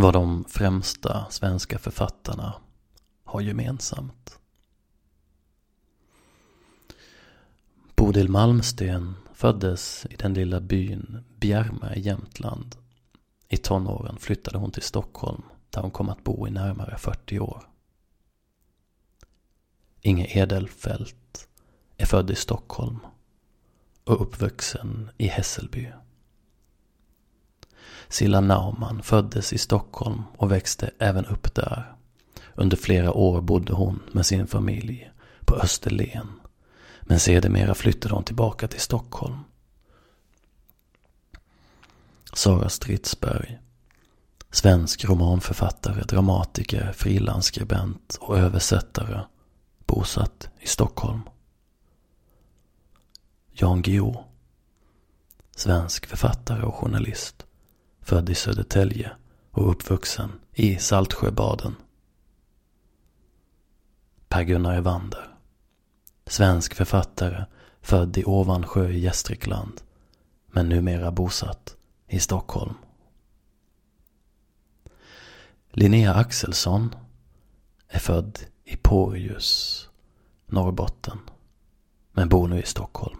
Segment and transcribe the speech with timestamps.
[0.00, 2.54] vad de främsta svenska författarna
[3.24, 4.38] har gemensamt.
[7.94, 12.76] Bodil Malmsten föddes i den lilla byn Bjärma i Jämtland.
[13.48, 17.68] I tonåren flyttade hon till Stockholm där hon kom att bo i närmare 40 år.
[20.00, 21.48] Inge Edelfelt
[21.96, 22.98] är född i Stockholm
[24.04, 25.92] och uppvuxen i Hässelby.
[28.10, 31.94] Silla Naumann föddes i Stockholm och växte även upp där.
[32.54, 35.10] Under flera år bodde hon med sin familj
[35.44, 36.26] på Österlen.
[37.02, 39.38] Men sedermera flyttade hon tillbaka till Stockholm.
[42.32, 43.58] Sara Stridsberg.
[44.50, 49.20] Svensk romanförfattare, dramatiker, frilansskribent och översättare.
[49.86, 51.20] Bosatt i Stockholm.
[53.52, 54.24] Jan Guillou.
[55.56, 57.46] Svensk författare och journalist.
[58.10, 59.12] Född i Södertälje
[59.50, 61.76] och uppvuxen i Saltsjöbaden.
[64.28, 65.34] Per-Gunnar Evander.
[66.26, 67.44] Svensk författare,
[67.80, 69.80] född i Ovansjö i Gästrikland,
[70.46, 71.76] men numera bosatt
[72.08, 72.74] i Stockholm.
[75.70, 76.94] Linnea Axelsson
[77.88, 79.88] är född i Porjus,
[80.46, 81.18] Norrbotten,
[82.12, 83.19] men bor nu i Stockholm.